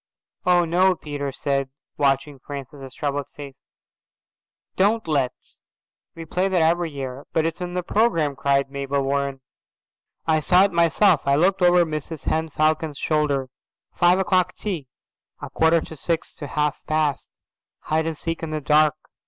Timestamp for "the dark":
18.49-18.95